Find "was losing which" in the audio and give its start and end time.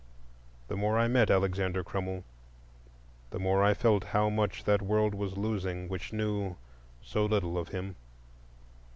5.13-6.11